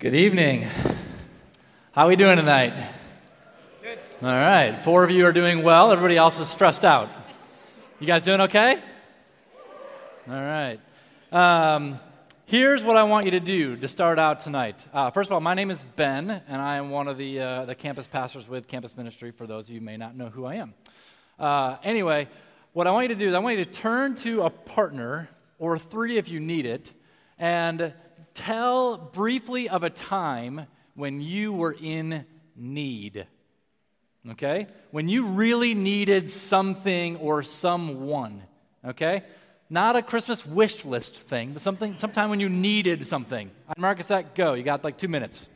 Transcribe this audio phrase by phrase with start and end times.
[0.00, 0.62] Good evening.
[1.92, 2.72] How are we doing tonight?
[3.82, 3.98] Good.
[4.22, 4.80] All right.
[4.82, 5.92] Four of you are doing well.
[5.92, 7.10] Everybody else is stressed out.
[7.98, 8.82] You guys doing okay?
[10.26, 10.80] All right.
[11.30, 12.00] Um,
[12.46, 14.86] here's what I want you to do to start out tonight.
[14.90, 17.64] Uh, first of all, my name is Ben, and I am one of the, uh,
[17.66, 20.46] the campus pastors with Campus Ministry, for those of you who may not know who
[20.46, 20.72] I am.
[21.38, 22.26] Uh, anyway,
[22.72, 25.28] what I want you to do is I want you to turn to a partner,
[25.58, 26.90] or three if you need it,
[27.38, 27.92] and
[28.34, 32.24] tell briefly of a time when you were in
[32.56, 33.26] need.
[34.30, 34.66] Okay?
[34.90, 38.42] When you really needed something or someone.
[38.84, 39.22] Okay?
[39.68, 43.50] Not a Christmas wish list thing, but something sometime when you needed something.
[43.76, 44.54] Marcus, that go.
[44.54, 45.48] You got like two minutes.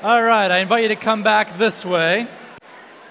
[0.00, 2.28] All right, I invite you to come back this way.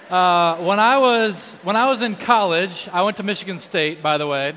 [0.08, 4.02] Uh, when I was when I was in college, I went to Michigan State.
[4.02, 4.54] By the way,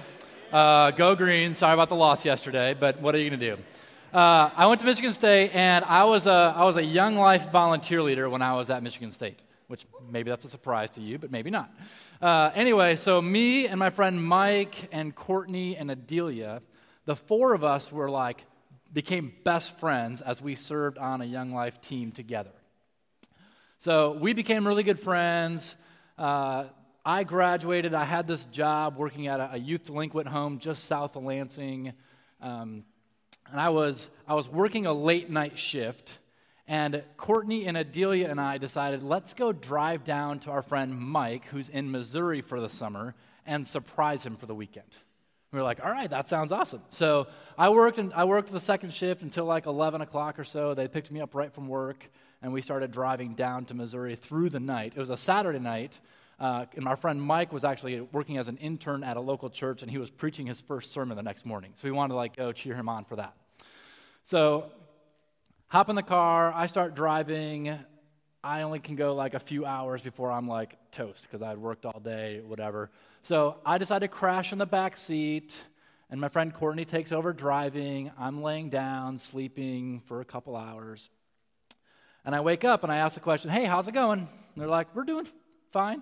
[0.50, 1.56] uh, go green!
[1.56, 3.62] Sorry about the loss yesterday, but what are you going to do?
[4.14, 7.52] Uh, I went to Michigan State, and I was a I was a Young Life
[7.52, 9.44] volunteer leader when I was at Michigan State.
[9.68, 11.70] Which maybe that's a surprise to you, but maybe not.
[12.22, 16.62] Uh, anyway, so me and my friend Mike and Courtney and Adelia,
[17.03, 18.46] the four of us were like
[18.94, 22.52] became best friends as we served on a Young Life team together.
[23.79, 25.75] So we became really good friends.
[26.18, 26.66] Uh,
[27.03, 27.94] I graduated.
[27.94, 31.94] I had this job working at a, a youth delinquent home just south of Lansing.
[32.41, 32.84] Um,
[33.52, 36.19] and I was, I was working a late night shift.
[36.68, 41.46] And Courtney and Adelia and I decided, let's go drive down to our friend Mike,
[41.46, 43.16] who's in Missouri for the summer,
[43.46, 44.88] and surprise him for the weekend.
[45.51, 46.81] We were like, all right, that sounds awesome.
[46.91, 50.73] So I worked, and I worked the second shift until like 11 o'clock or so.
[50.73, 52.09] They picked me up right from work,
[52.41, 54.94] and we started driving down to Missouri through the night.
[54.95, 56.00] It was a Saturday night,
[56.40, 59.81] uh, and our friend Mike was actually working as an intern at a local church,
[59.81, 61.73] and he was preaching his first sermon the next morning.
[61.75, 63.34] So we wanted to like go cheer him on for that.
[64.23, 64.72] So
[65.67, 66.53] hop in the car.
[66.56, 67.78] I start driving.
[68.41, 71.57] I only can go like a few hours before I'm like toast because I had
[71.57, 72.90] worked all day, whatever.
[73.24, 75.56] So I decide to crash in the back seat,
[76.09, 78.12] and my friend Courtney takes over driving.
[78.18, 81.08] I'm laying down, sleeping for a couple hours.
[82.26, 84.20] And I wake up and I ask the question, Hey, how's it going?
[84.20, 84.28] And
[84.58, 85.28] they're like, We're doing
[85.72, 86.02] fine.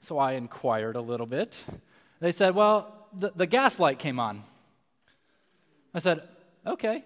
[0.00, 1.56] so I inquired a little bit.
[2.20, 4.42] They said, Well, the, the gas light came on.
[5.94, 6.22] I said,
[6.66, 7.04] Okay.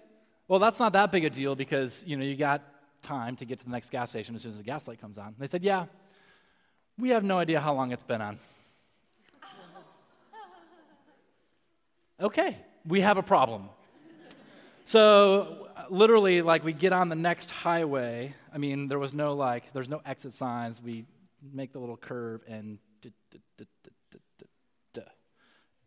[0.49, 2.63] Well, that's not that big a deal because, you know, you got
[3.03, 5.19] time to get to the next gas station as soon as the gas light comes
[5.19, 5.35] on.
[5.39, 5.87] They said, Yeah,
[6.99, 8.39] we have no idea how long it's been on.
[12.21, 13.69] okay, we have a problem.
[14.87, 18.35] So, literally, like, we get on the next highway.
[18.53, 20.83] I mean, there was no, like, there's no exit signs.
[20.83, 21.05] We
[21.53, 22.79] make the little curve and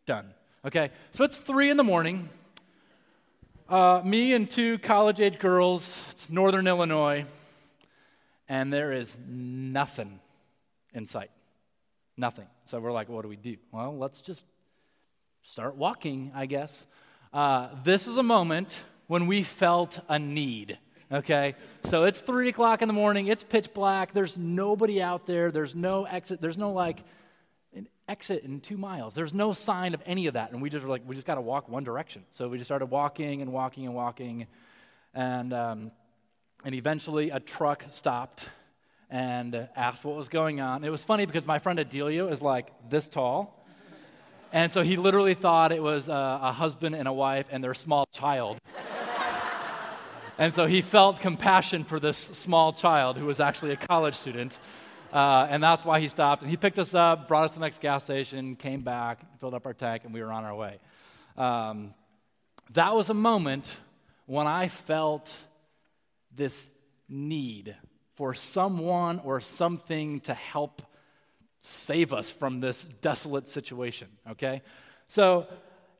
[0.06, 0.34] done.
[0.66, 2.30] Okay, so it's three in the morning.
[3.70, 7.24] Uh, me and two college age girls, it's Northern Illinois,
[8.50, 10.20] and there is nothing
[10.94, 11.32] in sight.
[12.18, 12.48] Nothing.
[12.66, 13.56] So we're like, what do we do?
[13.72, 14.44] Well, let's just
[15.44, 16.86] start walking, I guess.
[17.32, 18.78] Uh, this is a moment
[19.08, 20.78] when we felt a need.
[21.10, 21.56] Okay,
[21.86, 23.28] so it's three o'clock in the morning.
[23.28, 24.14] It's pitch black.
[24.14, 25.52] There's nobody out there.
[25.52, 26.42] There's no exit.
[26.42, 27.00] There's no like
[28.08, 29.14] exit in two miles.
[29.14, 30.52] There's no sign of any of that.
[30.52, 32.24] And we just were like, we just got to walk one direction.
[32.32, 34.48] So we just started walking and walking and walking,
[35.14, 35.92] and um,
[36.66, 38.50] and eventually a truck stopped
[39.10, 40.84] and asked what was going on.
[40.84, 43.64] It was funny because my friend Adelia is like this tall.
[44.52, 47.74] And so he literally thought it was a, a husband and a wife and their
[47.74, 48.60] small child.
[50.38, 54.60] and so he felt compassion for this small child who was actually a college student.
[55.14, 56.42] Uh, and that's why he stopped.
[56.42, 59.54] And he picked us up, brought us to the next gas station, came back, filled
[59.54, 60.80] up our tank, and we were on our way.
[61.38, 61.94] Um,
[62.72, 63.72] that was a moment
[64.26, 65.32] when I felt
[66.36, 66.72] this
[67.08, 67.76] need
[68.16, 70.82] for someone or something to help
[71.62, 74.64] save us from this desolate situation, okay?
[75.10, 75.46] So,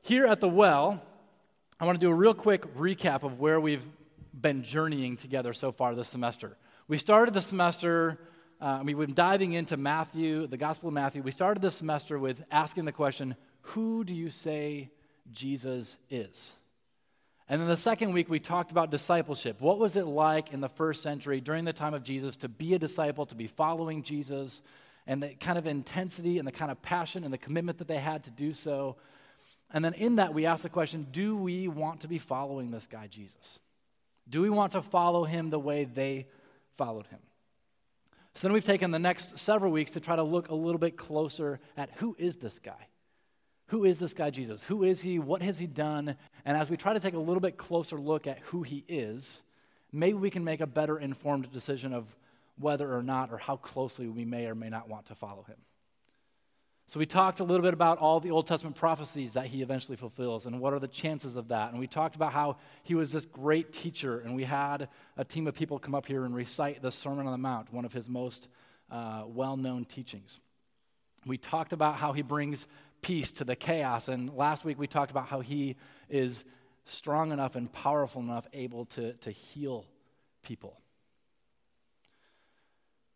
[0.02, 1.00] here at the well,
[1.78, 3.84] I want to do a real quick recap of where we've
[4.32, 6.56] been journeying together so far this semester.
[6.88, 8.18] We started the semester,
[8.60, 11.22] uh, we've been diving into Matthew, the Gospel of Matthew.
[11.22, 14.90] We started this semester with asking the question Who do you say
[15.30, 16.52] Jesus is?
[17.48, 19.60] And then the second week, we talked about discipleship.
[19.60, 22.74] What was it like in the first century during the time of Jesus to be
[22.74, 24.62] a disciple, to be following Jesus,
[25.06, 27.98] and the kind of intensity and the kind of passion and the commitment that they
[27.98, 28.96] had to do so?
[29.70, 32.86] And then in that, we asked the question do we want to be following this
[32.86, 33.58] guy, Jesus?
[34.28, 36.28] Do we want to follow him the way they
[36.78, 37.18] followed him?
[38.34, 40.96] So then we've taken the next several weeks to try to look a little bit
[40.96, 42.88] closer at who is this guy?
[43.68, 44.62] Who is this guy Jesus?
[44.64, 45.18] Who is he?
[45.18, 46.16] What has he done?
[46.44, 49.40] And as we try to take a little bit closer look at who he is,
[49.92, 52.06] maybe we can make a better informed decision of
[52.58, 55.56] whether or not or how closely we may or may not want to follow him.
[56.88, 59.96] So we talked a little bit about all the Old Testament prophecies that he eventually
[59.96, 61.70] fulfills and what are the chances of that.
[61.70, 65.46] And we talked about how he was this great teacher, and we had a team
[65.46, 68.08] of people come up here and recite the Sermon on the Mount, one of his
[68.08, 68.48] most
[68.90, 70.38] uh, well known teachings.
[71.26, 72.66] We talked about how he brings
[73.00, 74.08] peace to the chaos.
[74.08, 75.76] And last week we talked about how he
[76.08, 76.44] is
[76.86, 79.86] strong enough and powerful enough, able to, to heal
[80.42, 80.78] people.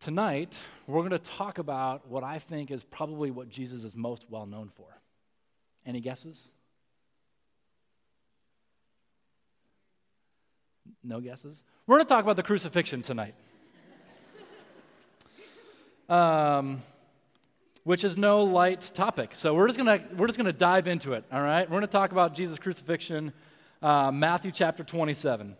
[0.00, 0.56] Tonight,
[0.86, 4.46] we're going to talk about what I think is probably what Jesus is most well
[4.46, 4.86] known for.
[5.84, 6.50] Any guesses?
[11.02, 11.62] No guesses?
[11.86, 13.34] We're going to talk about the crucifixion tonight.
[16.08, 16.80] Um,
[17.84, 19.30] which is no light topic.
[19.34, 21.24] So we're just gonna we're just gonna dive into it.
[21.32, 23.32] All right, we're gonna talk about Jesus' crucifixion,
[23.82, 25.56] uh, Matthew chapter 27.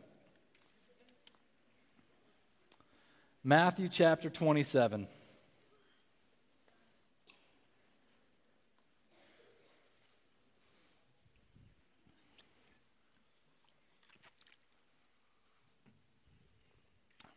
[3.48, 5.08] Matthew chapter 27.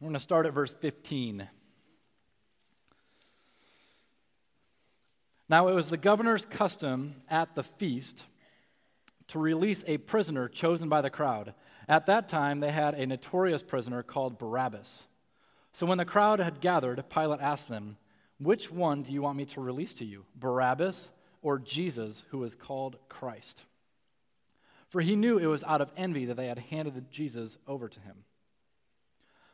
[0.01, 1.47] We're going to start at verse 15.
[5.47, 8.25] Now, it was the governor's custom at the feast
[9.29, 11.53] to release a prisoner chosen by the crowd.
[11.87, 15.03] At that time, they had a notorious prisoner called Barabbas.
[15.73, 17.98] So when the crowd had gathered, Pilate asked them,
[18.39, 21.10] Which one do you want me to release to you, Barabbas
[21.41, 23.63] or Jesus, who is called Christ?
[24.89, 28.00] For he knew it was out of envy that they had handed Jesus over to
[28.01, 28.25] him.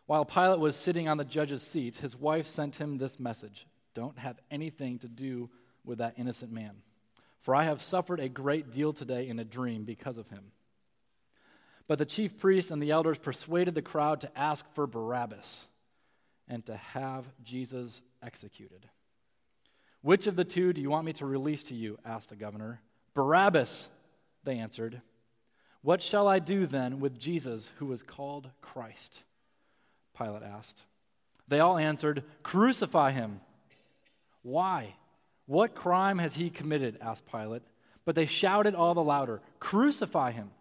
[0.08, 4.18] While Pilate was sitting on the judge's seat, his wife sent him this message Don't
[4.18, 5.50] have anything to do
[5.86, 6.78] with that innocent man.
[7.42, 10.52] For I have suffered a great deal today in a dream because of him.
[11.88, 15.68] But the chief priests and the elders persuaded the crowd to ask for Barabbas
[16.48, 18.88] and to have Jesus executed.
[20.02, 21.98] Which of the two do you want me to release to you?
[22.06, 22.82] asked the governor.
[23.14, 23.90] Barabbas,
[24.44, 25.02] they answered.
[25.82, 29.22] What shall I do then with Jesus, who is called Christ?
[30.18, 30.84] Pilate asked.
[31.48, 33.42] They all answered, Crucify him.
[34.42, 34.96] Why?
[35.46, 36.98] What crime has he committed?
[37.02, 37.64] asked Pilate.
[38.06, 40.52] But they shouted all the louder, Crucify him.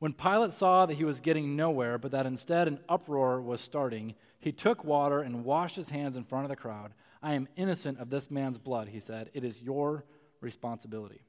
[0.00, 4.14] When Pilate saw that he was getting nowhere, but that instead an uproar was starting,
[4.40, 6.92] he took water and washed his hands in front of the crowd.
[7.22, 9.30] I am innocent of this man's blood, he said.
[9.34, 10.04] It is your
[10.40, 11.22] responsibility.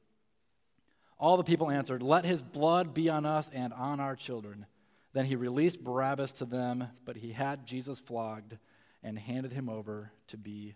[1.20, 4.66] All the people answered, Let his blood be on us and on our children.
[5.14, 8.58] Then he released Barabbas to them, but he had Jesus flogged
[9.04, 10.76] and handed him over to be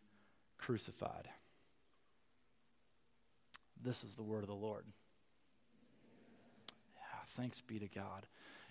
[0.58, 1.30] crucified.
[3.82, 4.86] This is the word of the Lord.
[6.96, 8.26] Yeah, thanks be to God.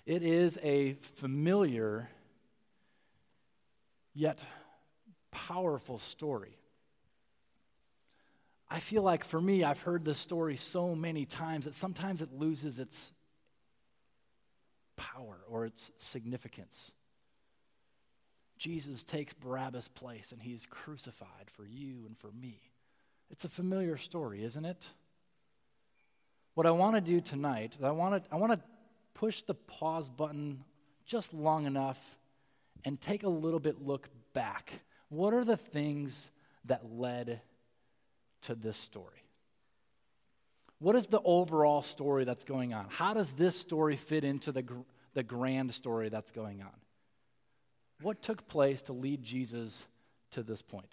[0.05, 2.11] It is a familiar
[4.15, 4.39] yet
[5.31, 6.57] powerful story.
[8.71, 12.33] I feel like for me, I've heard this story so many times that sometimes it
[12.33, 13.13] loses its
[14.97, 16.93] power or its significance.
[18.57, 22.61] Jesus takes Barabbas' place and he's crucified for you and for me.
[23.31, 24.89] It's a familiar story, isn't it?
[26.55, 28.61] What I want to do tonight, I want to, I want to
[29.15, 30.65] push the pause button
[31.05, 31.99] just long enough
[32.85, 34.73] and take a little bit look back.
[35.09, 36.31] What are the things
[36.67, 37.41] that led
[38.43, 39.25] to this story?
[40.79, 42.87] What is the overall story that's going on?
[42.89, 44.65] How does this story fit into the,
[45.15, 46.73] the grand story that's going on?
[48.03, 49.81] What took place to lead Jesus
[50.33, 50.93] to this point?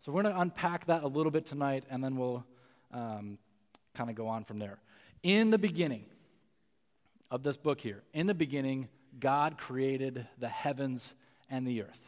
[0.00, 2.44] So we're going to unpack that a little bit tonight, and then we'll
[2.92, 3.38] um,
[3.94, 4.78] kind of go on from there.
[5.22, 6.04] In the beginning
[7.30, 11.14] of this book here, in the beginning, God created the heavens
[11.50, 12.00] and the earth,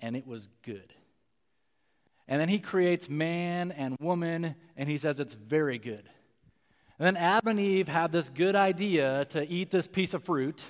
[0.00, 0.92] and it was good.
[2.26, 6.08] And then he creates man and woman, and he says it's very good.
[6.98, 10.64] And then Adam and Eve had this good idea to eat this piece of fruit,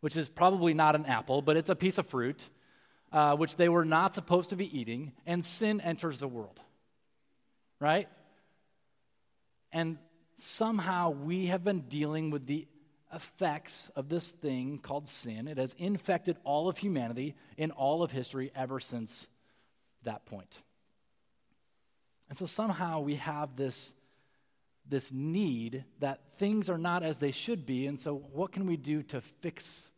[0.00, 2.48] which is probably not an apple, but it's a piece of fruit,
[3.12, 6.58] uh, which they were not supposed to be eating, and sin enters the world.
[7.78, 8.08] Right?
[9.72, 9.98] And
[10.38, 12.66] somehow we have been dealing with the
[13.12, 15.48] effects of this thing called sin.
[15.48, 19.26] It has infected all of humanity in all of history ever since
[20.04, 20.58] that point.
[22.28, 23.92] And so somehow we have this,
[24.88, 27.86] this need that things are not as they should be.
[27.86, 29.90] And so, what can we do to fix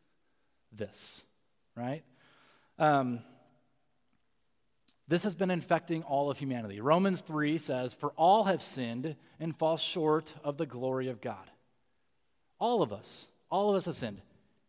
[0.72, 1.22] this?
[1.76, 2.02] Right?
[2.78, 3.20] Um,
[5.08, 6.80] this has been infecting all of humanity.
[6.80, 11.50] Romans 3 says, For all have sinned and fall short of the glory of God.
[12.62, 14.20] All of us, all of us have sinned.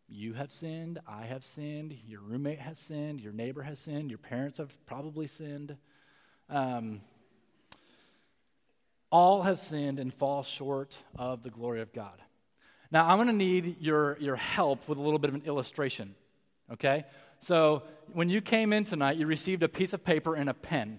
[0.08, 4.18] You have sinned, I have sinned, your roommate has sinned, your neighbor has sinned, your
[4.18, 5.76] parents have probably sinned.
[6.50, 7.02] Um,
[9.12, 12.20] all have sinned and fall short of the glory of God.
[12.90, 16.16] Now, I'm going to need your, your help with a little bit of an illustration,
[16.72, 17.04] okay?
[17.42, 20.98] So, when you came in tonight, you received a piece of paper and a pen.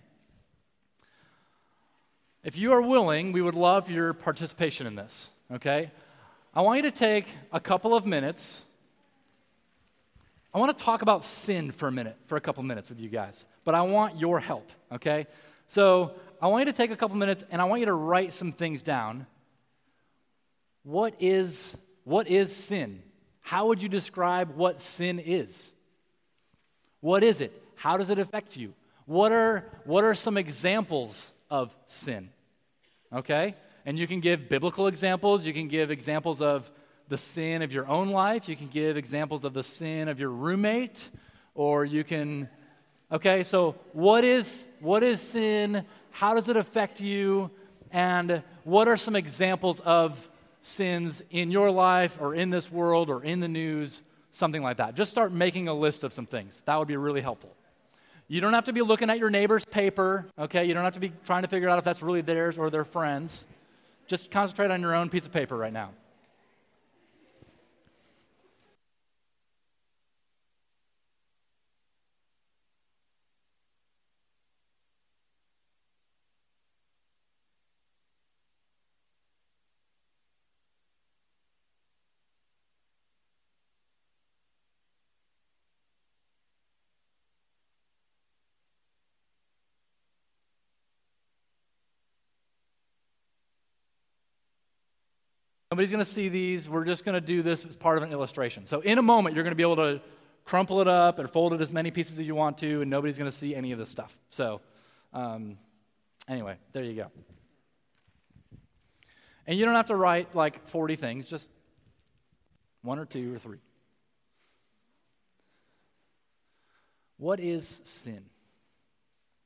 [2.41, 5.91] If you are willing, we would love your participation in this, okay?
[6.55, 8.61] I want you to take a couple of minutes.
[10.53, 13.09] I want to talk about sin for a minute, for a couple minutes with you
[13.09, 15.27] guys, but I want your help, okay?
[15.67, 18.33] So I want you to take a couple minutes and I want you to write
[18.33, 19.27] some things down.
[20.83, 23.03] What is, what is sin?
[23.41, 25.71] How would you describe what sin is?
[27.01, 27.51] What is it?
[27.75, 28.73] How does it affect you?
[29.05, 32.29] What are, what are some examples of sin?
[33.13, 33.55] Okay?
[33.85, 35.45] And you can give biblical examples.
[35.45, 36.69] You can give examples of
[37.07, 38.49] the sin of your own life.
[38.49, 41.07] You can give examples of the sin of your roommate.
[41.53, 42.49] Or you can,
[43.11, 45.85] okay, so what is, what is sin?
[46.11, 47.51] How does it affect you?
[47.91, 50.29] And what are some examples of
[50.63, 54.01] sins in your life or in this world or in the news?
[54.31, 54.95] Something like that.
[54.95, 56.61] Just start making a list of some things.
[56.65, 57.55] That would be really helpful.
[58.27, 60.65] You don't have to be looking at your neighbor's paper, okay?
[60.65, 62.83] You don't have to be trying to figure out if that's really theirs or their
[62.83, 63.45] friends.
[64.07, 65.91] Just concentrate on your own piece of paper right now.
[95.75, 96.69] Nobody's going to see these.
[96.69, 98.65] We're just going to do this as part of an illustration.
[98.65, 99.99] So, in a moment, you're going to be able to
[100.45, 103.17] crumple it up and fold it as many pieces as you want to, and nobody's
[103.17, 104.17] going to see any of this stuff.
[104.29, 104.61] So,
[105.11, 105.57] um,
[106.29, 107.11] anyway, there you go.
[109.45, 111.49] And you don't have to write like 40 things, just
[112.81, 113.59] one or two or three.
[117.17, 118.23] What is sin?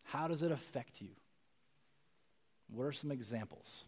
[0.04, 1.10] How does it affect you?
[2.72, 3.86] What are some examples?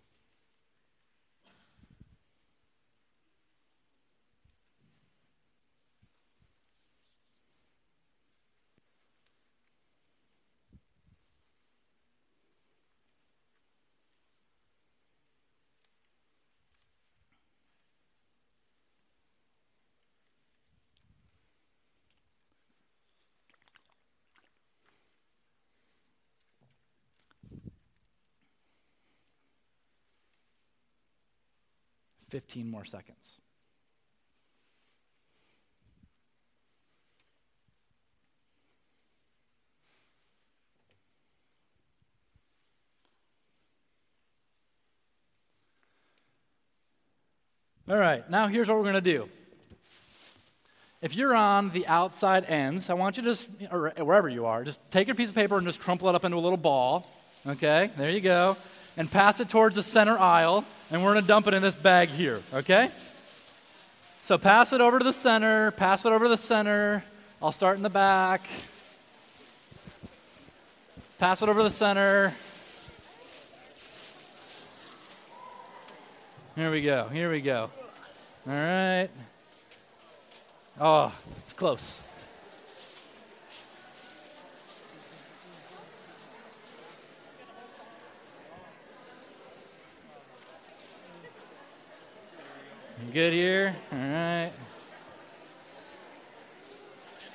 [32.32, 33.18] 15 more seconds.
[47.90, 49.28] All right, now here's what we're going to do.
[51.02, 54.64] If you're on the outside ends, I want you to just, or wherever you are,
[54.64, 57.06] just take a piece of paper and just crumple it up into a little ball.
[57.46, 58.56] Okay, there you go.
[58.96, 61.74] And pass it towards the center aisle and we're going to dump it in this
[61.74, 62.44] bag here.
[62.54, 62.92] Okay?
[64.24, 67.04] So pass it over to the center, pass it over to the center.
[67.42, 68.42] I'll start in the back.
[71.18, 72.36] Pass it over to the center.
[76.56, 77.08] Here we go.
[77.08, 77.72] Here we go.
[78.48, 79.10] All right.
[80.80, 81.98] Oh, it's close.
[93.10, 93.76] Good here?
[93.92, 94.52] All right.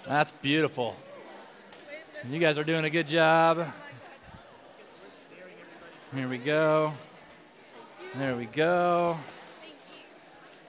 [0.07, 0.97] That's beautiful.
[2.31, 3.67] You guys are doing a good job.
[6.15, 6.95] Here we go.
[8.15, 9.19] There we go.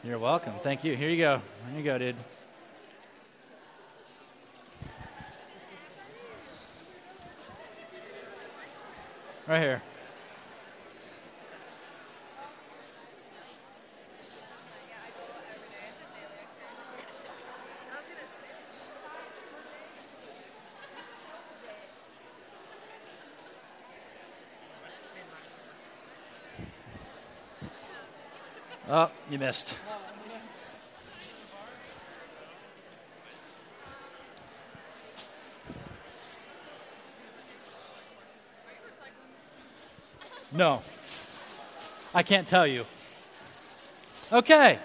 [0.04, 0.54] You're welcome.
[0.62, 0.96] Thank you.
[0.96, 1.42] Here you go.
[1.70, 2.16] Here you go, dude.
[9.48, 9.82] Right here.
[28.90, 29.76] Oh, you missed.
[40.52, 40.82] No.
[42.14, 42.86] I can't tell you.
[44.32, 44.80] Okay.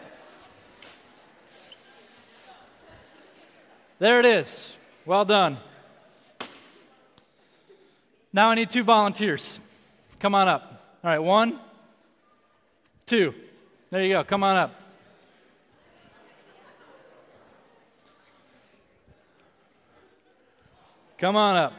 [3.99, 4.75] There it is.
[5.07, 5.57] Well done.
[8.33, 9.61] Now I need two volunteers.
[10.19, 10.99] Come on up.
[11.05, 11.59] All right, one,
[13.07, 13.35] two.
[13.93, 14.25] There you go.
[14.25, 14.75] Come on up.
[21.19, 21.75] Come on up.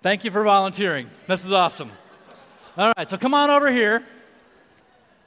[0.00, 1.10] Thank you for volunteering.
[1.26, 1.90] This is awesome.
[2.78, 4.02] All right, so come on over here.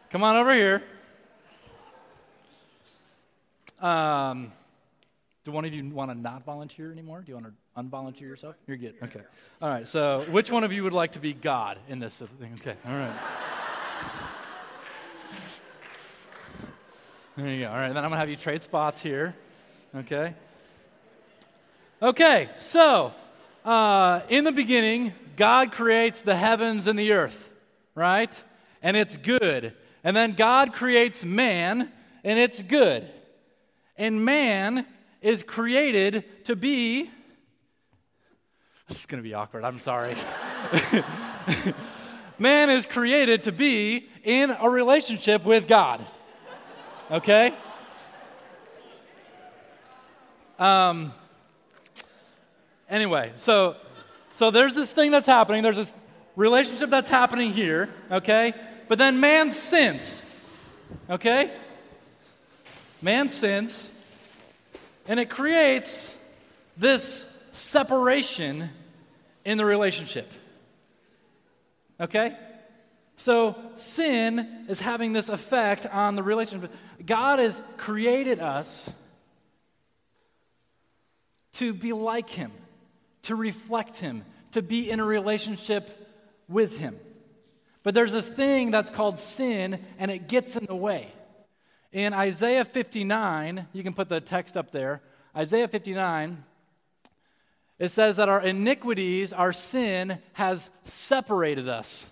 [0.10, 0.82] Come on over here.
[3.80, 4.52] Um,
[5.48, 7.24] do one of you want to not volunteer anymore?
[7.26, 8.56] Do you want to unvolunteer yourself?
[8.68, 8.96] You're good.
[9.02, 9.22] Okay.
[9.62, 9.88] All right.
[9.88, 12.60] So, which one of you would like to be God in this thing?
[12.60, 12.76] Okay.
[12.86, 13.16] All right.
[17.38, 17.70] There you go.
[17.70, 17.90] All right.
[17.90, 19.36] Then I'm going to have you trade spots here.
[19.96, 20.34] Okay.
[22.02, 22.50] Okay.
[22.58, 23.14] So,
[23.64, 27.52] uh, in the beginning, God creates the heavens and the earth,
[27.94, 28.44] right?
[28.82, 29.74] And it's good.
[30.04, 31.92] And then God creates man,
[32.24, 33.08] and it's good.
[33.98, 34.88] And man
[35.22, 37.10] is created to be.
[38.88, 39.64] This is going to be awkward.
[39.64, 40.16] I'm sorry.
[42.40, 46.06] Man is created to be in a relationship with God.
[47.10, 47.54] Okay?
[50.60, 51.14] Um,
[52.90, 53.76] anyway, so
[54.38, 55.64] so there's this thing that's happening.
[55.64, 55.94] There's this
[56.36, 58.54] relationship that's happening here, okay?
[58.88, 60.22] But then man sins.
[61.10, 61.52] Okay?
[63.02, 63.90] Man sins.
[65.08, 66.12] And it creates
[66.76, 68.70] this separation
[69.46, 70.30] in the relationship.
[72.00, 72.36] Okay?
[73.18, 76.72] So sin is having this effect on the relationship.
[77.04, 78.88] God has created us
[81.54, 82.52] to be like Him,
[83.24, 86.08] to reflect Him, to be in a relationship
[86.48, 87.00] with Him.
[87.82, 91.12] But there's this thing that's called sin, and it gets in the way.
[91.92, 95.02] In Isaiah 59, you can put the text up there.
[95.36, 96.44] Isaiah 59,
[97.80, 102.08] it says that our iniquities, our sin, has separated us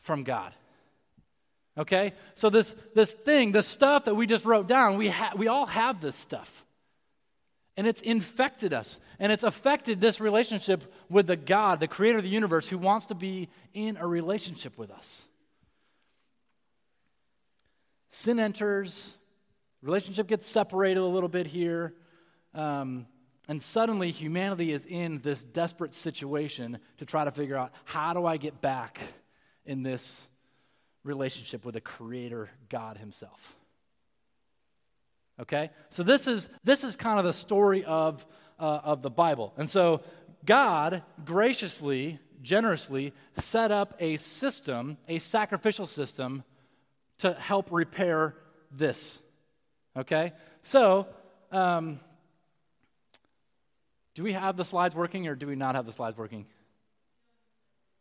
[0.00, 0.52] from God.
[1.76, 2.12] Okay?
[2.34, 5.66] So, this, this thing, the stuff that we just wrote down, we, ha- we all
[5.66, 6.64] have this stuff.
[7.76, 8.98] And it's infected us.
[9.20, 13.06] And it's affected this relationship with the God, the creator of the universe, who wants
[13.06, 15.22] to be in a relationship with us.
[18.10, 19.14] Sin enters,
[19.82, 21.94] relationship gets separated a little bit here,
[22.54, 23.06] um,
[23.48, 28.26] and suddenly humanity is in this desperate situation to try to figure out how do
[28.26, 29.00] I get back
[29.64, 30.26] in this
[31.04, 33.56] relationship with the creator God himself.
[35.40, 35.70] Okay?
[35.90, 38.24] So this is this is kind of the story of
[38.58, 39.54] uh, of the Bible.
[39.56, 40.02] And so
[40.44, 46.44] God graciously, generously set up a system, a sacrificial system
[47.18, 48.34] to help repair
[48.70, 49.18] this.
[49.96, 50.32] Okay?
[50.64, 51.06] So,
[51.52, 52.00] um,
[54.18, 56.44] Do we have the slides working or do we not have the slides working?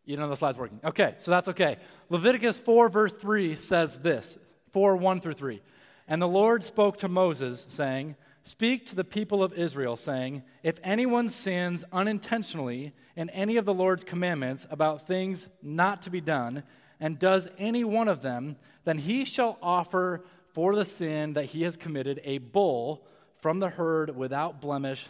[0.03, 0.79] You don't know the slides working.
[0.83, 1.77] Okay, so that's okay.
[2.09, 4.35] Leviticus 4, verse 3 says this
[4.73, 5.61] 4, 1 through 3.
[6.07, 10.79] And the Lord spoke to Moses, saying, Speak to the people of Israel, saying, If
[10.83, 16.63] anyone sins unintentionally in any of the Lord's commandments about things not to be done,
[16.99, 18.55] and does any one of them,
[18.87, 20.23] then he shall offer
[20.53, 23.05] for the sin that he has committed a bull
[23.41, 25.07] from the herd without blemish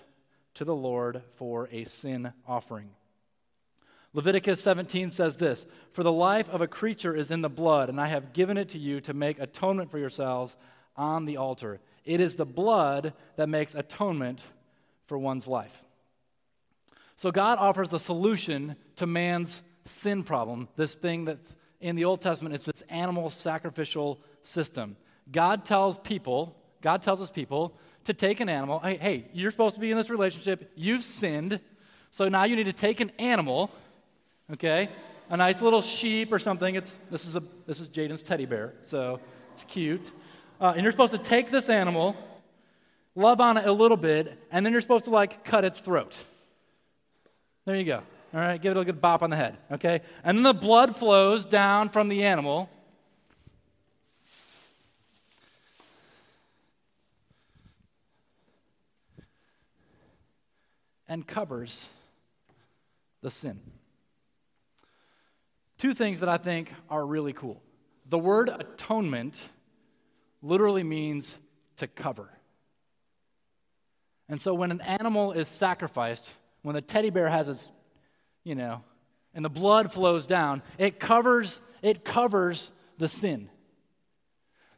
[0.55, 2.89] to the Lord for a sin offering.
[4.13, 8.01] Leviticus 17 says this For the life of a creature is in the blood, and
[8.01, 10.55] I have given it to you to make atonement for yourselves
[10.95, 11.79] on the altar.
[12.03, 14.41] It is the blood that makes atonement
[15.05, 15.83] for one's life.
[17.15, 22.21] So God offers the solution to man's sin problem, this thing that's in the Old
[22.21, 24.97] Testament, it's this animal sacrificial system.
[25.31, 28.79] God tells people, God tells his people to take an animal.
[28.79, 30.71] Hey, hey, you're supposed to be in this relationship.
[30.75, 31.59] You've sinned.
[32.11, 33.69] So now you need to take an animal,
[34.53, 34.89] okay?
[35.29, 36.75] A nice little sheep or something.
[36.75, 39.19] It's, this is, a, this is Jaden's teddy bear, so
[39.53, 40.11] it's cute.
[40.59, 42.15] Uh, and you're supposed to take this animal,
[43.13, 46.17] love on it a little bit, and then you're supposed to like cut its throat.
[47.65, 48.01] There you go.
[48.33, 50.01] All right, give it a good bop on the head, okay?
[50.23, 52.69] And then the blood flows down from the animal.
[61.07, 61.85] And covers
[63.21, 63.61] the sin.
[65.77, 67.61] Two things that I think are really cool.
[68.09, 69.41] The word atonement
[70.41, 71.35] literally means
[71.77, 72.29] to cover.
[74.29, 76.29] And so when an animal is sacrificed,
[76.61, 77.69] when the teddy bear has its,
[78.47, 78.81] you know,
[79.33, 83.49] and the blood flows down, it covers it covers the sin.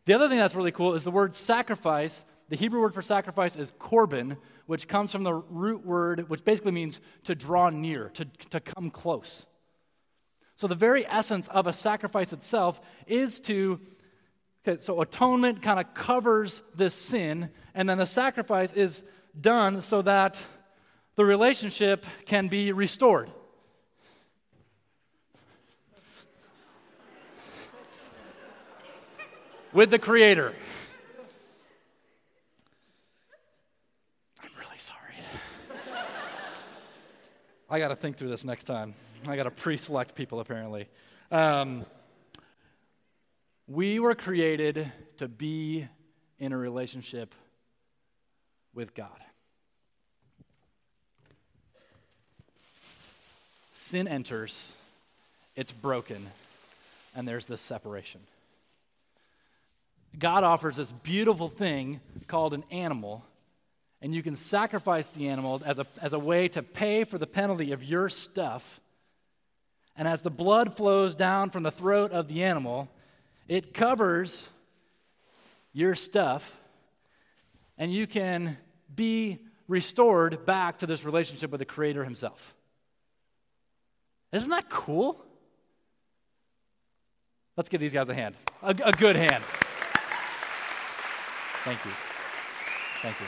[0.05, 2.23] The other thing that's really cool is the word sacrifice.
[2.49, 6.71] The Hebrew word for sacrifice is korban, which comes from the root word, which basically
[6.71, 9.45] means to draw near, to, to come close.
[10.55, 13.79] So the very essence of a sacrifice itself is to
[14.67, 19.03] Okay, so atonement kind of covers this sin, and then the sacrifice is
[19.39, 20.35] done so that
[21.15, 23.31] the relationship can be restored.
[29.71, 30.55] With the Creator.
[34.41, 35.13] I'm really sorry.
[37.69, 38.95] I got to think through this next time.
[39.27, 40.87] I got to pre select people, apparently.
[41.31, 41.85] Um,
[43.67, 45.87] we were created to be
[46.39, 47.35] in a relationship
[48.73, 49.19] with God.
[53.73, 54.71] Sin enters,
[55.55, 56.27] it's broken,
[57.15, 58.21] and there's this separation.
[60.17, 63.23] God offers this beautiful thing called an animal,
[64.01, 67.27] and you can sacrifice the animal as a, as a way to pay for the
[67.27, 68.79] penalty of your stuff.
[69.95, 72.89] And as the blood flows down from the throat of the animal,
[73.47, 74.49] it covers
[75.73, 76.51] your stuff,
[77.77, 78.57] and you can
[78.95, 82.55] be restored back to this relationship with the Creator Himself.
[84.31, 85.23] Isn't that cool?
[87.55, 88.35] Let's give these guys a hand.
[88.63, 89.43] A, a good hand.
[91.63, 91.91] Thank you.
[93.01, 93.25] Thank you.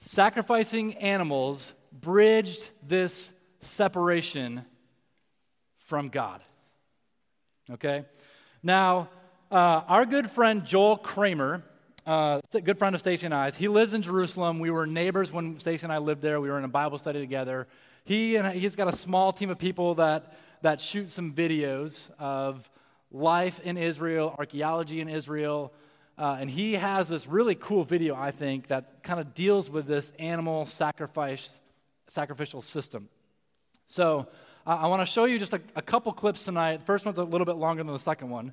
[0.00, 4.64] Sacrificing animals bridged this separation
[5.78, 6.40] from God.
[7.70, 8.04] Okay?
[8.62, 9.08] Now,
[9.50, 11.62] uh, our good friend Joel Kramer,
[12.06, 14.58] uh, good friend of Stacy and I's, he lives in Jerusalem.
[14.58, 16.40] We were neighbors when Stacy and I lived there.
[16.40, 17.66] We were in a Bible study together.
[18.04, 22.68] He and he's got a small team of people that that shoot some videos of
[23.10, 25.72] life in Israel, archaeology in Israel,
[26.18, 29.86] uh, and he has this really cool video, I think, that kind of deals with
[29.86, 31.58] this animal sacrifice,
[32.10, 33.08] sacrificial system.
[33.88, 34.26] So
[34.66, 36.78] uh, I want to show you just a, a, couple clips tonight.
[36.78, 38.52] The first one's a little bit longer than the second one.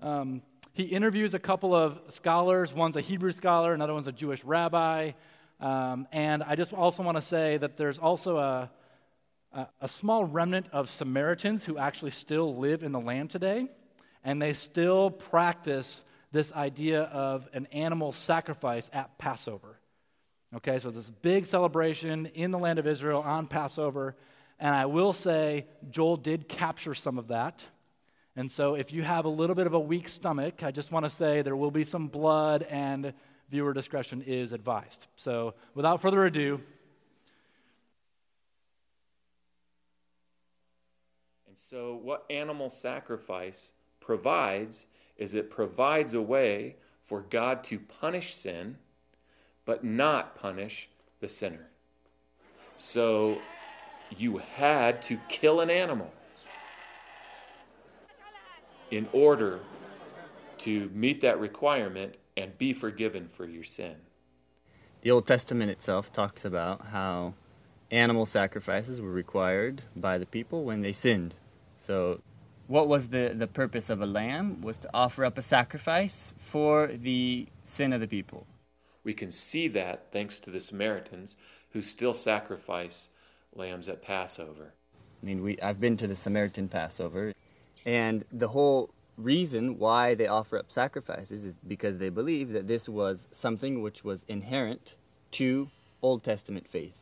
[0.00, 0.42] Um,
[0.74, 2.72] he interviews a couple of scholars.
[2.74, 5.12] One's a Hebrew scholar, another one's a Jewish rabbi.
[5.60, 8.70] Um, and I just also want to say that there's also a,
[9.80, 13.68] a, small remnant of Samaritans who actually still live in the land today,
[14.24, 19.78] and they still practice this idea of an animal sacrifice at Passover.
[20.54, 24.16] Okay, so this big celebration in the land of Israel on Passover.
[24.58, 27.64] And I will say, Joel did capture some of that.
[28.36, 31.04] And so if you have a little bit of a weak stomach, I just want
[31.04, 33.12] to say there will be some blood and
[33.50, 35.06] viewer discretion is advised.
[35.16, 36.60] So without further ado,
[41.52, 44.86] and so what animal sacrifice provides
[45.18, 48.78] is it provides a way for God to punish sin,
[49.66, 50.88] but not punish
[51.20, 51.68] the sinner.
[52.78, 53.36] So
[54.16, 56.10] you had to kill an animal
[58.90, 59.60] in order
[60.60, 63.96] to meet that requirement and be forgiven for your sin.
[65.02, 67.34] The Old Testament itself talks about how
[67.90, 71.34] animal sacrifices were required by the people when they sinned.
[71.82, 72.20] So,
[72.68, 74.62] what was the, the purpose of a lamb?
[74.62, 78.46] Was to offer up a sacrifice for the sin of the people.
[79.02, 81.36] We can see that thanks to the Samaritans
[81.72, 83.08] who still sacrifice
[83.52, 84.74] lambs at Passover.
[85.20, 87.32] I mean, we, I've been to the Samaritan Passover,
[87.84, 92.88] and the whole reason why they offer up sacrifices is because they believe that this
[92.88, 94.94] was something which was inherent
[95.32, 95.68] to
[96.00, 97.01] Old Testament faith.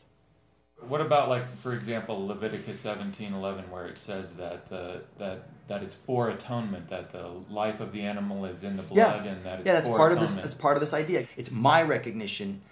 [0.89, 5.83] What about like, for example, Leviticus seventeen eleven, where it says that the that that
[5.83, 9.33] it's for atonement, that the life of the animal is in the blood, yeah.
[9.33, 10.31] and that it's yeah, that's for part atonement.
[10.31, 10.45] of this.
[10.45, 11.27] That's part of this idea.
[11.37, 12.63] It's my recognition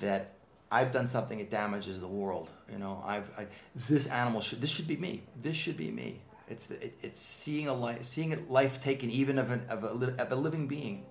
[0.00, 0.34] that
[0.70, 2.50] I've done something that damages the world.
[2.70, 3.46] You know, I've I,
[3.88, 5.22] this animal should this should be me.
[5.42, 6.20] This should be me.
[6.48, 9.88] It's it, it's seeing a life, seeing a life taken even of an of a,
[10.22, 11.04] of a living being.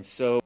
[0.00, 0.40] And so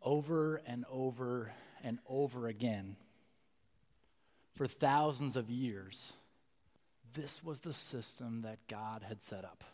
[0.00, 1.50] over and over
[1.82, 2.94] and over again
[4.54, 6.12] for thousands of years,
[7.14, 9.64] this was the system that God had set up.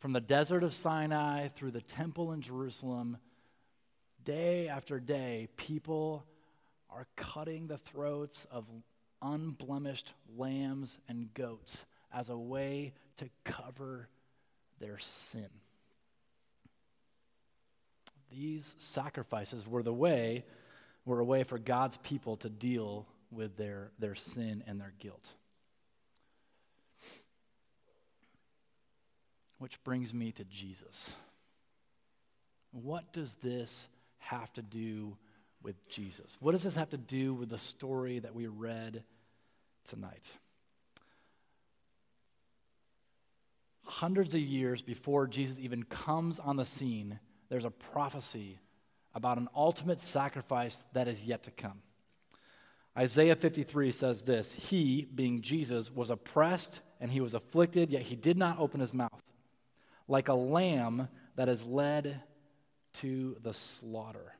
[0.00, 3.18] From the desert of Sinai through the temple in Jerusalem,
[4.24, 6.24] day after day, people
[6.90, 8.66] are cutting the throats of
[9.22, 11.78] unblemished lambs and goats
[12.12, 14.08] as a way to cover
[14.80, 15.48] their sin.
[18.30, 20.44] These sacrifices were the way,
[21.04, 25.28] were a way for God's people to deal with their, their sin and their guilt.
[29.58, 31.10] Which brings me to Jesus.
[32.72, 35.16] What does this have to do
[35.62, 36.36] with Jesus?
[36.40, 39.02] What does this have to do with the story that we read
[39.88, 40.24] tonight?
[43.84, 47.18] Hundreds of years before Jesus even comes on the scene,
[47.48, 48.58] there's a prophecy
[49.14, 51.82] about an ultimate sacrifice that is yet to come.
[52.96, 58.16] Isaiah 53 says this He, being Jesus, was oppressed and he was afflicted, yet he
[58.16, 59.22] did not open his mouth.
[60.06, 62.20] Like a lamb that is led
[62.94, 64.34] to the slaughter.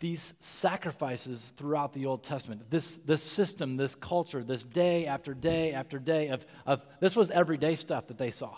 [0.00, 5.72] These sacrifices throughout the Old Testament, this, this system, this culture, this day after day
[5.72, 8.56] after day of, of this was everyday stuff that they saw.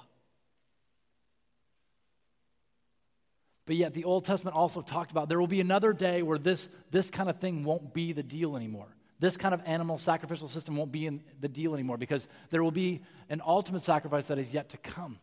[3.66, 6.68] But yet, the Old Testament also talked about there will be another day where this,
[6.90, 8.86] this kind of thing won't be the deal anymore.
[9.18, 12.70] This kind of animal sacrificial system won't be in the deal anymore because there will
[12.70, 15.18] be an ultimate sacrifice that is yet to come.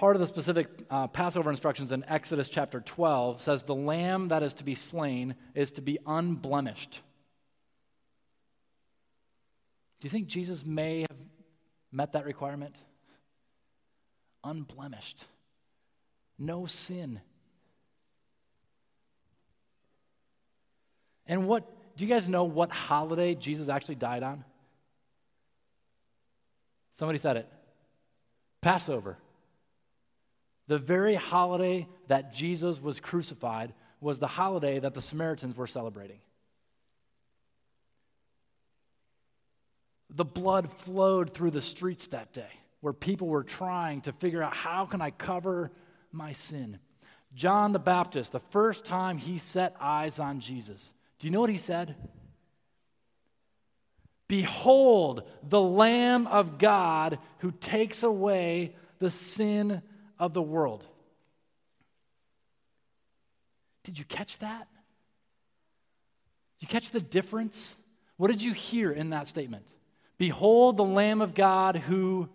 [0.00, 4.42] Part of the specific uh, Passover instructions in Exodus chapter 12 says the lamb that
[4.42, 7.02] is to be slain is to be unblemished.
[10.00, 11.18] Do you think Jesus may have
[11.92, 12.76] met that requirement?
[14.42, 15.22] Unblemished,
[16.38, 17.20] no sin.
[21.26, 24.46] And what, do you guys know what holiday Jesus actually died on?
[26.94, 27.52] Somebody said it
[28.62, 29.18] Passover.
[30.70, 36.20] The very holiday that Jesus was crucified was the holiday that the Samaritans were celebrating.
[40.10, 42.52] The blood flowed through the streets that day
[42.82, 45.72] where people were trying to figure out how can I cover
[46.12, 46.78] my sin.
[47.34, 51.50] John the Baptist, the first time he set eyes on Jesus, do you know what
[51.50, 51.96] he said?
[54.28, 59.82] Behold, the Lamb of God who takes away the sin
[60.20, 60.84] of the world.
[63.82, 64.68] Did you catch that?
[66.60, 67.74] You catch the difference?
[68.18, 69.64] What did you hear in that statement?
[70.18, 72.28] Behold the Lamb of God who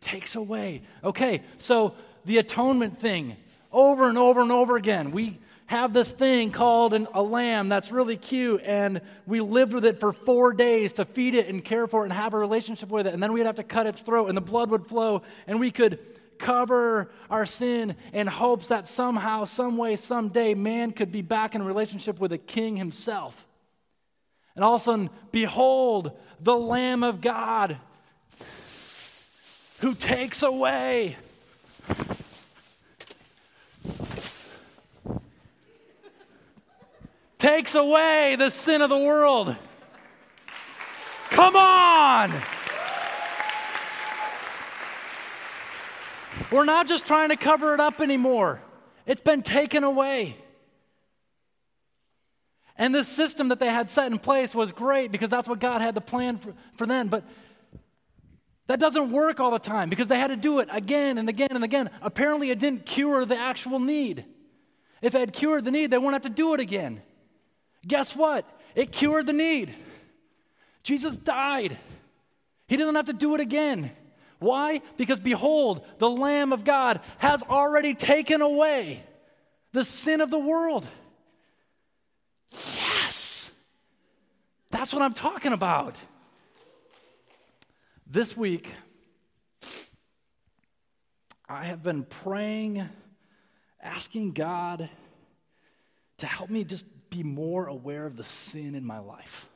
[0.00, 0.82] takes away.
[1.02, 3.36] Okay, so the atonement thing,
[3.72, 5.10] over and over and over again.
[5.10, 9.84] We have this thing called an, a lamb that's really cute, and we lived with
[9.84, 12.90] it for four days to feed it and care for it and have a relationship
[12.90, 13.14] with it.
[13.14, 15.70] And then we'd have to cut its throat, and the blood would flow, and we
[15.70, 15.98] could
[16.38, 21.62] cover our sin in hopes that somehow, some way, someday, man could be back in
[21.62, 23.46] relationship with the king himself.
[24.54, 27.78] And all of a sudden, behold, the Lamb of God
[29.80, 31.16] who takes away
[37.44, 39.54] takes away the sin of the world.
[41.28, 42.32] Come on!
[46.50, 48.62] We're not just trying to cover it up anymore,
[49.04, 50.38] it's been taken away.
[52.76, 55.80] And this system that they had set in place was great because that's what God
[55.80, 57.06] had the plan for, for them.
[57.06, 57.24] But
[58.66, 61.50] that doesn't work all the time because they had to do it again and again
[61.50, 61.90] and again.
[62.02, 64.24] Apparently, it didn't cure the actual need.
[65.02, 67.02] If it had cured the need, they wouldn't have to do it again.
[67.86, 68.48] Guess what?
[68.74, 69.74] It cured the need.
[70.82, 71.78] Jesus died.
[72.66, 73.92] He doesn't have to do it again.
[74.38, 74.82] Why?
[74.96, 79.02] Because behold, the Lamb of God has already taken away
[79.72, 80.86] the sin of the world.
[82.74, 83.50] Yes!
[84.70, 85.96] That's what I'm talking about.
[88.06, 88.68] This week,
[91.48, 92.88] I have been praying,
[93.82, 94.88] asking God
[96.18, 96.84] to help me just
[97.14, 99.46] be more aware of the sin in my life.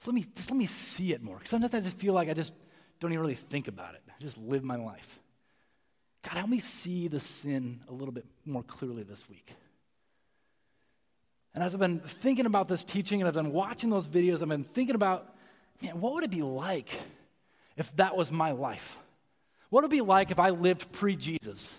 [0.00, 1.36] So let me, just let me see it more.
[1.36, 2.52] Because sometimes I just feel like I just
[3.00, 4.02] don't even really think about it.
[4.08, 5.08] I just live my life.
[6.24, 9.52] God, help me see the sin a little bit more clearly this week.
[11.54, 14.48] And as I've been thinking about this teaching and I've been watching those videos, I've
[14.48, 15.34] been thinking about,
[15.82, 16.90] man, what would it be like
[17.76, 18.96] if that was my life?
[19.70, 21.74] What would it be like if I lived pre Jesus?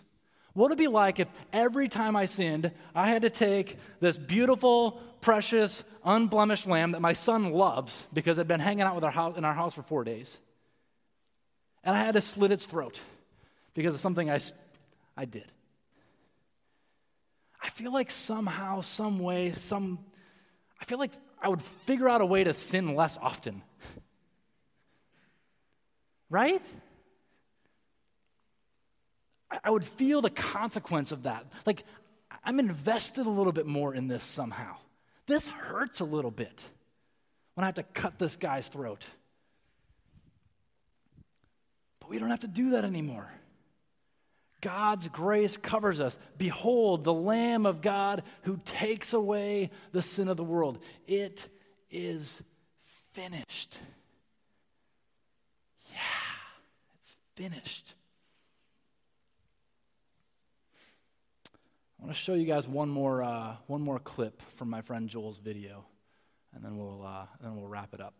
[0.59, 4.17] What would it be like if every time I sinned, I had to take this
[4.17, 9.05] beautiful, precious, unblemished lamb that my son loves because it had been hanging out with
[9.05, 10.37] our house, in our house for four days,
[11.81, 12.99] and I had to slit its throat
[13.73, 14.41] because of something I,
[15.15, 15.49] I did?
[17.63, 19.97] I feel like somehow, some way, some,
[20.81, 23.61] I feel like I would figure out a way to sin less often.
[26.29, 26.61] Right?
[29.63, 31.45] I would feel the consequence of that.
[31.65, 31.83] Like,
[32.43, 34.77] I'm invested a little bit more in this somehow.
[35.27, 36.63] This hurts a little bit
[37.55, 39.05] when I have to cut this guy's throat.
[41.99, 43.29] But we don't have to do that anymore.
[44.61, 46.17] God's grace covers us.
[46.37, 50.79] Behold, the Lamb of God who takes away the sin of the world.
[51.07, 51.47] It
[51.89, 52.41] is
[53.13, 53.77] finished.
[55.91, 55.97] Yeah,
[56.99, 57.93] it's finished.
[61.99, 65.37] Want to show you guys one more, uh, one more clip from my friend Joel's
[65.37, 65.85] video,
[66.53, 68.15] and then we'll, uh, then we'll wrap it up.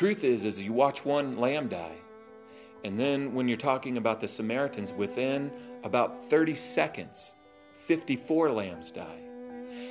[0.00, 1.98] Truth is, is you watch one lamb die,
[2.84, 5.52] and then when you're talking about the Samaritans, within
[5.84, 7.34] about 30 seconds,
[7.76, 9.20] 54 lambs die.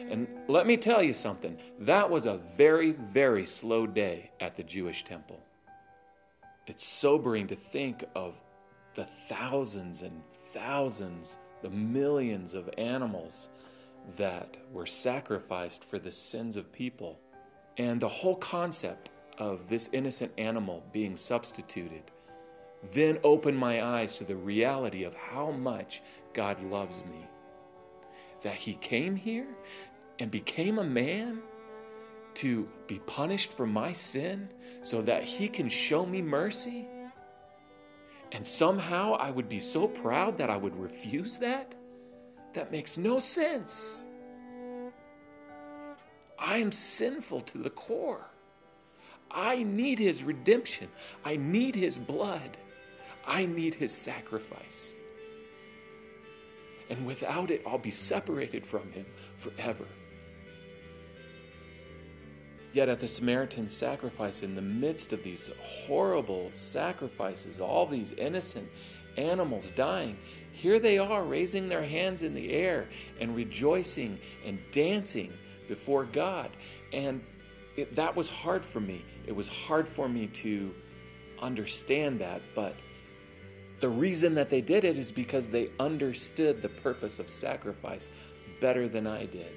[0.10, 4.64] And let me tell you something that was a very, very slow day at the
[4.64, 5.40] Jewish temple.
[6.66, 8.34] It's sobering to think of
[8.96, 13.50] the thousands and thousands, the millions of animals
[14.18, 17.20] that were sacrificed for the sins of people.
[17.78, 22.04] And the whole concept of this innocent animal being substituted
[22.92, 26.02] then opened my eyes to the reality of how much
[26.34, 27.28] God loves me.
[28.42, 29.48] That He came here
[30.20, 31.40] and became a man
[32.36, 34.50] to be punished for my sin
[34.84, 36.88] so that He can show me mercy.
[38.32, 41.76] And somehow I would be so proud that I would refuse that?
[42.54, 44.06] That makes no sense.
[46.38, 48.29] I am sinful to the core.
[49.32, 50.90] I need his redemption.
[51.24, 52.58] I need his blood.
[53.26, 54.96] I need his sacrifice.
[56.90, 59.06] And without it, I'll be separated from him
[59.36, 59.86] forever.
[62.74, 68.70] Yet at the Samaritan sacrifice, in the midst of these horrible sacrifices, all these innocent
[69.18, 70.18] animals dying,
[70.52, 75.34] here they are raising their hands in the air and rejoicing and dancing
[75.68, 76.52] before God.
[76.94, 77.24] And
[77.76, 79.04] it, that was hard for me.
[79.30, 80.74] It was hard for me to
[81.40, 82.76] understand that, but
[83.80, 88.10] the reason that they did it is because they understood the purpose of sacrifice
[88.60, 89.56] better than I did.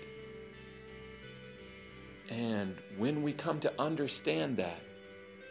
[2.29, 4.83] And when we come to understand that,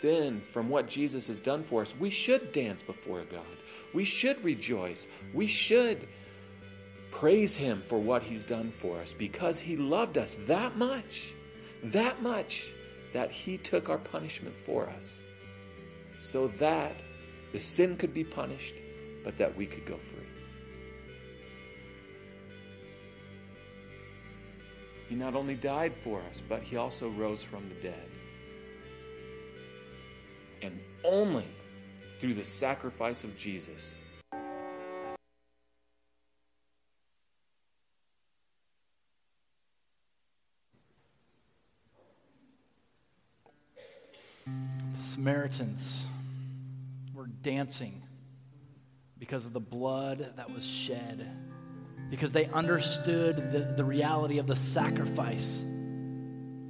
[0.03, 3.57] then from what Jesus has done for us, we should dance before God.
[3.91, 5.07] We should rejoice.
[5.33, 6.07] We should
[7.09, 11.33] praise Him for what He's done for us because He loved us that much,
[11.85, 12.69] that much,
[13.13, 15.23] that He took our punishment for us
[16.17, 16.95] so that
[17.51, 18.75] the sin could be punished,
[19.23, 20.27] but that we could go free.
[25.09, 28.09] He not only died for us, but he also rose from the dead.
[30.61, 31.47] And only
[32.19, 33.97] through the sacrifice of Jesus
[45.21, 46.03] Samaritans
[47.13, 48.01] were dancing
[49.19, 51.29] because of the blood that was shed,
[52.09, 55.63] because they understood the, the reality of the sacrifice.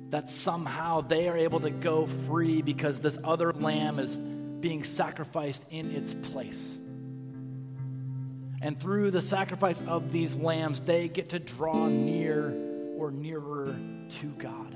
[0.09, 5.63] That somehow they are able to go free because this other lamb is being sacrificed
[5.69, 6.75] in its place.
[8.61, 12.53] And through the sacrifice of these lambs, they get to draw near
[12.97, 13.73] or nearer
[14.19, 14.75] to God.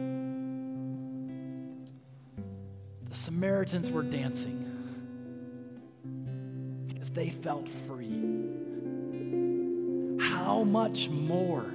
[3.11, 4.65] The Samaritans were dancing
[6.87, 8.21] because they felt free.
[10.29, 11.65] How much more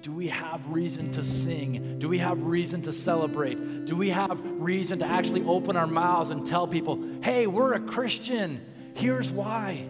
[0.00, 1.98] do we have reason to sing?
[1.98, 3.84] Do we have reason to celebrate?
[3.84, 7.80] Do we have reason to actually open our mouths and tell people, hey, we're a
[7.80, 8.64] Christian?
[8.94, 9.86] Here's why.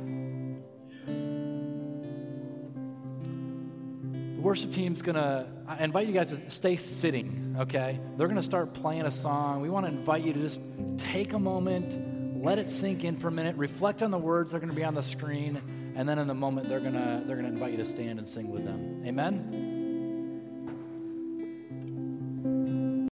[4.43, 7.99] Worship team's gonna, I invite you guys to stay sitting, okay?
[8.17, 9.63] They're gonna start playing a song.
[9.63, 10.61] We wanna invite you to just
[10.99, 14.57] take a moment, let it sink in for a minute, reflect on the words that
[14.57, 15.63] are gonna be on the screen,
[15.95, 18.51] and then in a moment they're gonna, they're gonna invite you to stand and sing
[18.51, 19.05] with them.
[19.07, 19.82] Amen?